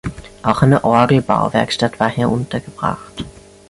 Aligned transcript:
Auch 0.41 0.63
eine 0.63 0.83
Orgel-Bauwerkstatt 0.83 1.99
war 1.99 2.09
hier 2.09 2.27
untergebracht. 2.27 3.23